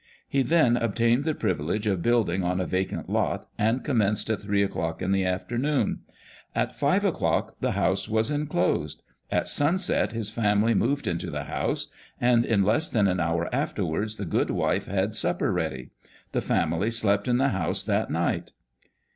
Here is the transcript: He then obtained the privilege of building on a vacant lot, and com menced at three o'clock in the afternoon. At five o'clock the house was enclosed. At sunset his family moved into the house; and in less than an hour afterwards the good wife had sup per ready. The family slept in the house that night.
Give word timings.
He 0.27 0.41
then 0.41 0.77
obtained 0.77 1.25
the 1.25 1.35
privilege 1.35 1.85
of 1.85 2.01
building 2.01 2.41
on 2.43 2.59
a 2.59 2.65
vacant 2.65 3.07
lot, 3.07 3.47
and 3.59 3.83
com 3.83 3.97
menced 3.97 4.31
at 4.33 4.41
three 4.41 4.63
o'clock 4.63 4.99
in 4.99 5.11
the 5.11 5.23
afternoon. 5.23 5.99
At 6.55 6.73
five 6.73 7.05
o'clock 7.05 7.57
the 7.59 7.73
house 7.73 8.09
was 8.09 8.31
enclosed. 8.31 9.03
At 9.29 9.47
sunset 9.47 10.11
his 10.11 10.31
family 10.31 10.73
moved 10.73 11.05
into 11.05 11.29
the 11.29 11.43
house; 11.43 11.85
and 12.19 12.43
in 12.47 12.63
less 12.63 12.89
than 12.89 13.07
an 13.07 13.19
hour 13.19 13.47
afterwards 13.53 14.15
the 14.15 14.25
good 14.25 14.49
wife 14.49 14.87
had 14.87 15.15
sup 15.15 15.37
per 15.37 15.51
ready. 15.51 15.91
The 16.31 16.41
family 16.41 16.89
slept 16.89 17.27
in 17.27 17.37
the 17.37 17.49
house 17.49 17.83
that 17.83 18.09
night. 18.09 18.53